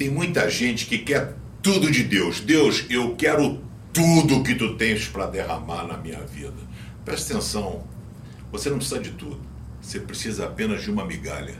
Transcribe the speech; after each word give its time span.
Tem 0.00 0.08
muita 0.08 0.48
gente 0.48 0.86
que 0.86 0.96
quer 0.96 1.34
tudo 1.60 1.90
de 1.90 2.02
Deus. 2.02 2.40
Deus, 2.40 2.86
eu 2.88 3.14
quero 3.16 3.60
tudo 3.92 4.42
que 4.42 4.54
tu 4.54 4.74
tens 4.74 5.06
para 5.06 5.26
derramar 5.26 5.86
na 5.86 5.98
minha 5.98 6.22
vida. 6.22 6.54
Presta 7.04 7.34
atenção, 7.34 7.84
você 8.50 8.70
não 8.70 8.78
precisa 8.78 8.98
de 8.98 9.10
tudo. 9.10 9.38
Você 9.78 10.00
precisa 10.00 10.46
apenas 10.46 10.82
de 10.82 10.90
uma 10.90 11.04
migalha 11.04 11.56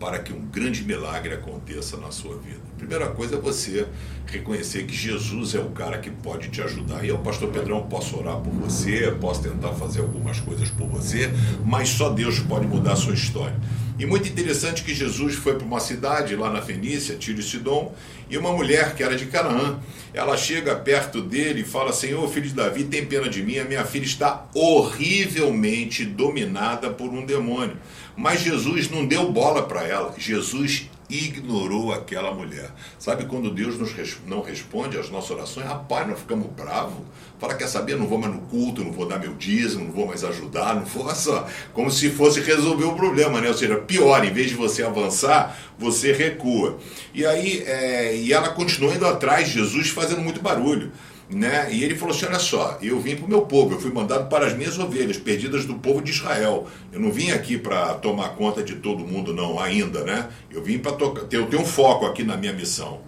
para 0.00 0.20
que 0.20 0.32
um 0.32 0.46
grande 0.46 0.84
milagre 0.84 1.34
aconteça 1.34 1.98
na 1.98 2.10
sua 2.10 2.38
vida. 2.38 2.62
A 2.74 2.78
primeira 2.78 3.08
coisa 3.08 3.36
é 3.36 3.38
você 3.38 3.86
reconhecer 4.24 4.84
que 4.86 4.96
Jesus 4.96 5.54
é 5.54 5.60
o 5.60 5.68
cara 5.68 5.98
que 5.98 6.10
pode 6.10 6.48
te 6.48 6.62
ajudar. 6.62 7.04
E 7.04 7.08
eu, 7.08 7.18
pastor 7.18 7.50
Pedrão, 7.50 7.82
posso 7.88 8.18
orar 8.18 8.38
por 8.38 8.54
você, 8.54 9.10
posso 9.20 9.42
tentar 9.42 9.74
fazer 9.74 10.00
algumas 10.00 10.40
coisas 10.40 10.70
por 10.70 10.88
você, 10.88 11.30
mas 11.62 11.90
só 11.90 12.08
Deus 12.08 12.38
pode 12.38 12.66
mudar 12.66 12.92
a 12.92 12.96
sua 12.96 13.12
história. 13.12 13.60
E 13.98 14.04
muito 14.04 14.28
interessante 14.28 14.82
que 14.82 14.94
Jesus 14.94 15.36
foi 15.36 15.54
para 15.54 15.64
uma 15.64 15.80
cidade 15.80 16.36
lá 16.36 16.50
na 16.50 16.60
Fenícia, 16.60 17.16
Tiro 17.16 17.40
e 17.40 17.42
Sidom, 17.42 17.94
e 18.28 18.36
uma 18.36 18.52
mulher 18.52 18.94
que 18.94 19.02
era 19.02 19.16
de 19.16 19.24
Canaã, 19.26 19.80
ela 20.12 20.36
chega 20.36 20.76
perto 20.76 21.22
dele 21.22 21.62
e 21.62 21.64
fala: 21.64 21.92
Senhor, 21.94 22.28
filho 22.30 22.48
de 22.48 22.54
Davi, 22.54 22.84
tem 22.84 23.06
pena 23.06 23.28
de 23.28 23.42
mim, 23.42 23.58
a 23.58 23.64
minha 23.64 23.84
filha 23.84 24.04
está 24.04 24.46
horrivelmente 24.54 26.04
dominada 26.04 26.90
por 26.90 27.08
um 27.08 27.24
demônio. 27.24 27.76
Mas 28.14 28.42
Jesus 28.42 28.90
não 28.90 29.06
deu 29.06 29.32
bola 29.32 29.62
para 29.62 29.82
ela, 29.84 30.14
Jesus 30.18 30.90
ignorou 31.08 31.92
aquela 31.92 32.32
mulher. 32.32 32.70
Sabe 32.98 33.26
quando 33.26 33.50
Deus 33.50 33.78
nos 33.78 33.94
não 34.26 34.42
responde 34.42 34.98
às 34.98 35.10
nossas 35.10 35.30
orações? 35.30 35.66
Rapaz, 35.66 36.08
nós 36.08 36.18
ficamos 36.18 36.46
bravos. 36.48 37.04
Fala, 37.38 37.54
quer 37.54 37.68
saber? 37.68 37.96
Não 37.96 38.06
vou 38.06 38.18
mais 38.18 38.34
no 38.34 38.40
culto, 38.42 38.82
não 38.82 38.90
vou 38.90 39.06
dar 39.06 39.18
meu 39.18 39.34
dízimo, 39.34 39.84
não 39.84 39.92
vou 39.92 40.06
mais 40.06 40.24
ajudar, 40.24 40.74
não 40.74 40.84
vou 40.84 41.08
só. 41.14 41.46
Como 41.72 41.90
se 41.90 42.10
fosse 42.10 42.40
resolver 42.40 42.84
o 42.84 42.94
problema, 42.94 43.40
né? 43.40 43.48
Ou 43.48 43.54
seja, 43.54 43.76
pior, 43.76 44.24
em 44.24 44.32
vez 44.32 44.48
de 44.48 44.54
você 44.54 44.82
avançar, 44.82 45.56
você 45.78 46.12
recua. 46.12 46.78
E 47.12 47.24
aí, 47.24 47.62
é, 47.66 48.16
e 48.16 48.32
ela 48.32 48.48
continuou 48.50 48.94
indo 48.94 49.06
atrás 49.06 49.48
Jesus 49.48 49.88
fazendo 49.88 50.20
muito 50.20 50.40
barulho. 50.40 50.92
Né? 51.28 51.72
E 51.72 51.82
ele 51.82 51.96
falou 51.96 52.14
assim: 52.14 52.26
Olha 52.26 52.38
só, 52.38 52.78
eu 52.80 53.00
vim 53.00 53.16
para 53.16 53.24
o 53.24 53.28
meu 53.28 53.42
povo, 53.42 53.74
eu 53.74 53.80
fui 53.80 53.92
mandado 53.92 54.28
para 54.28 54.46
as 54.46 54.56
minhas 54.56 54.78
ovelhas, 54.78 55.18
perdidas 55.18 55.64
do 55.64 55.74
povo 55.74 56.00
de 56.00 56.12
Israel. 56.12 56.68
Eu 56.92 57.00
não 57.00 57.10
vim 57.10 57.30
aqui 57.32 57.58
para 57.58 57.94
tomar 57.94 58.30
conta 58.30 58.62
de 58.62 58.76
todo 58.76 59.04
mundo, 59.04 59.34
não, 59.34 59.58
ainda, 59.58 60.04
né? 60.04 60.28
Eu 60.50 60.62
vim 60.62 60.78
para 60.78 60.92
tocar. 60.92 61.22
Eu 61.30 61.46
tenho 61.46 61.62
um 61.62 61.66
foco 61.66 62.06
aqui 62.06 62.22
na 62.22 62.36
minha 62.36 62.52
missão. 62.52 63.00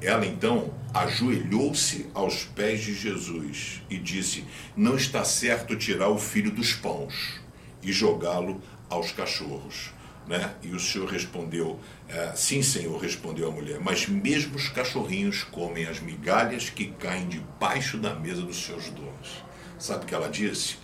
Ela 0.00 0.26
então 0.26 0.74
ajoelhou-se 0.92 2.06
aos 2.12 2.44
pés 2.44 2.80
de 2.80 2.94
Jesus 2.94 3.80
e 3.88 3.96
disse: 3.96 4.44
Não 4.76 4.96
está 4.96 5.24
certo 5.24 5.76
tirar 5.76 6.08
o 6.08 6.18
filho 6.18 6.50
dos 6.50 6.72
pães 6.72 7.40
e 7.80 7.92
jogá-lo 7.92 8.60
aos 8.88 9.12
cachorros. 9.12 9.92
Né? 10.26 10.54
E 10.62 10.68
o 10.68 10.78
Senhor 10.78 11.08
respondeu: 11.08 11.80
é, 12.08 12.32
Sim, 12.34 12.62
Senhor, 12.62 12.98
respondeu 13.00 13.48
a 13.48 13.50
mulher, 13.50 13.80
mas 13.80 14.06
mesmo 14.06 14.56
os 14.56 14.68
cachorrinhos 14.68 15.42
comem 15.44 15.86
as 15.86 16.00
migalhas 16.00 16.70
que 16.70 16.86
caem 16.92 17.28
debaixo 17.28 17.98
da 17.98 18.14
mesa 18.14 18.42
dos 18.42 18.64
seus 18.64 18.88
donos. 18.90 19.44
Sabe 19.78 20.04
o 20.04 20.06
que 20.06 20.14
ela 20.14 20.28
disse? 20.28 20.76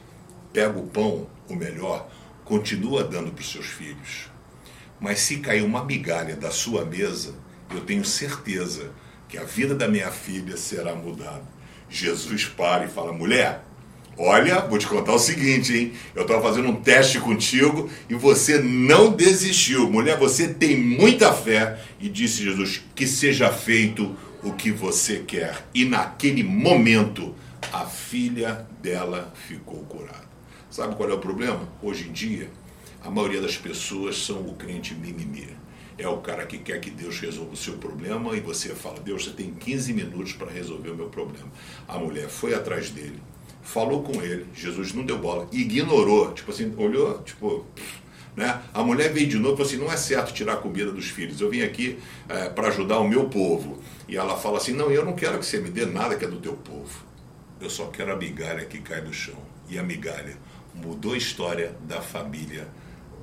Pega 0.53 0.77
o 0.79 0.89
pão, 0.89 1.29
o 1.49 1.55
melhor, 1.55 2.09
continua 2.45 3.05
dando 3.05 3.31
para 3.31 3.43
os 3.43 3.53
seus 3.53 3.67
filhos. 3.67 4.29
Mas 4.99 5.21
se 5.21 5.39
cair 5.39 5.63
uma 5.63 5.85
migalha 5.85 6.35
da 6.35 6.51
sua 6.51 6.85
mesa, 6.85 7.35
eu 7.71 7.83
tenho 7.83 8.05
certeza 8.05 8.91
que 9.29 9.39
a 9.39 9.45
vida 9.45 9.75
da 9.75 9.87
minha 9.87 10.11
filha 10.11 10.57
será 10.57 10.95
mudada. 10.95 11.47
Jesus 11.89 12.47
para 12.47 12.85
e 12.85 12.89
fala: 12.89 13.13
mulher, 13.13 13.63
Olha, 14.21 14.63
vou 14.63 14.79
te 14.79 14.87
contar 14.89 15.13
o 15.13 15.19
seguinte, 15.19 15.73
hein? 15.73 15.93
Eu 16.13 16.23
estava 16.23 16.43
fazendo 16.43 16.69
um 16.69 16.75
teste 16.75 17.21
contigo 17.21 17.89
e 18.11 18.15
você 18.15 18.59
não 18.59 19.13
desistiu. 19.13 19.89
Mulher, 19.89 20.19
você 20.19 20.53
tem 20.53 20.77
muita 20.77 21.33
fé. 21.33 21.79
E 22.01 22.09
disse 22.09 22.43
Jesus: 22.43 22.83
que 22.97 23.07
seja 23.07 23.53
feito 23.53 24.17
o 24.43 24.53
que 24.53 24.73
você 24.73 25.19
quer. 25.21 25.65
E 25.73 25.85
naquele 25.85 26.43
momento, 26.43 27.33
a 27.73 27.87
filha 27.87 28.67
dela 28.83 29.33
ficou 29.47 29.85
curada. 29.85 30.27
Sabe 30.69 30.97
qual 30.97 31.09
é 31.09 31.15
o 31.15 31.19
problema? 31.19 31.69
Hoje 31.81 32.09
em 32.09 32.13
dia, 32.13 32.51
a 33.05 33.09
maioria 33.09 33.41
das 33.41 33.57
pessoas 33.57 34.19
são 34.19 34.41
o 34.41 34.57
crente 34.57 34.97
mimimi. 34.97 35.47
É 35.97 36.09
o 36.09 36.17
cara 36.17 36.45
que 36.45 36.59
quer 36.59 36.81
que 36.81 36.91
Deus 36.91 37.21
resolva 37.21 37.53
o 37.53 37.57
seu 37.57 37.75
problema 37.75 38.37
e 38.37 38.41
você 38.41 38.71
fala: 38.71 38.99
Deus, 38.99 39.27
você 39.27 39.31
tem 39.31 39.55
15 39.55 39.93
minutos 39.93 40.33
para 40.33 40.51
resolver 40.51 40.91
o 40.91 40.97
meu 40.97 41.09
problema. 41.09 41.47
A 41.87 41.97
mulher 41.99 42.29
foi 42.29 42.53
atrás 42.53 42.91
dele 42.91 43.21
falou 43.63 44.03
com 44.03 44.23
ele, 44.23 44.47
Jesus 44.55 44.93
não 44.93 45.05
deu 45.05 45.19
bola, 45.19 45.49
ignorou, 45.53 46.33
tipo 46.33 46.51
assim, 46.51 46.73
olhou, 46.77 47.23
tipo, 47.23 47.67
né? 48.39 48.63
A 48.73 48.85
mulher 48.85 49.13
veio 49.13 49.27
de 49.27 49.37
novo 49.37 49.55
e 49.55 49.57
falou 49.57 49.67
assim: 49.67 49.77
não 49.79 49.93
é 49.93 49.97
certo 49.97 50.33
tirar 50.33 50.55
a 50.55 50.57
comida 50.57 50.93
dos 50.93 51.07
filhos, 51.07 51.41
eu 51.41 51.51
vim 51.51 51.63
aqui 51.63 51.99
é, 52.29 52.49
para 52.49 52.69
ajudar 52.69 53.01
o 53.01 53.09
meu 53.09 53.29
povo. 53.29 53.83
E 54.07 54.17
ela 54.17 54.37
fala 54.37 54.59
assim: 54.59 54.73
não, 54.73 54.93
eu 54.93 55.05
não 55.05 55.15
quero 55.15 55.39
que 55.41 55.45
você 55.45 55.59
me 55.59 55.71
dê 55.71 55.85
nada 55.85 56.15
que 56.15 56.25
é 56.25 56.29
do 56.29 56.39
teu 56.41 56.55
povo, 56.55 57.05
eu 57.61 57.69
só 57.69 57.87
quero 57.89 58.13
a 58.13 58.17
migalha 58.17 58.65
que 58.65 58.79
cai 58.79 59.01
do 59.01 59.13
chão. 59.13 59.37
E 59.69 59.77
a 59.77 59.83
migalha 59.83 60.37
mudou 60.73 61.15
a 61.15 61.19
história 61.19 61.77
da 61.83 62.01
família 62.01 62.69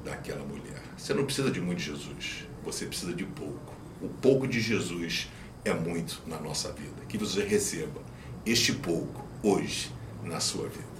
daquela 0.03 0.44
mulher. 0.44 0.84
Você 0.97 1.13
não 1.13 1.23
precisa 1.23 1.50
de 1.50 1.62
muito 1.62 1.81
Jesus, 1.81 2.46
você 2.62 2.85
precisa 2.85 3.13
de 3.13 3.23
pouco. 3.23 3.73
O 4.02 4.09
pouco 4.09 4.46
de 4.46 4.59
Jesus 4.59 5.29
é 5.63 5.73
muito 5.73 6.22
na 6.28 6.40
nossa 6.40 6.73
vida. 6.73 7.06
Que 7.07 7.17
você 7.17 7.41
receba 7.41 8.02
este 8.46 8.73
pouco 8.73 9.25
hoje 9.41 9.94
na 10.25 10.39
sua 10.39 10.67
vida. 10.67 10.94